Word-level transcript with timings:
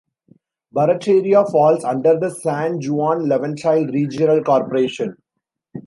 Barataria 0.71 1.45
falls 1.45 1.83
under 1.83 2.19
the 2.19 2.31
San 2.31 2.79
Juan-Laventille 2.79 3.93
Regional 3.93 4.41
Corporation. 4.43 5.15